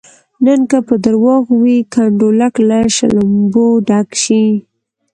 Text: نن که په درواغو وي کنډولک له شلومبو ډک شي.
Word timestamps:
نن 0.45 0.59
که 0.69 0.77
په 0.87 0.93
درواغو 1.05 1.53
وي 1.63 1.77
کنډولک 1.93 2.53
له 2.69 2.79
شلومبو 2.95 3.65
ډک 3.87 4.09
شي. 4.23 4.43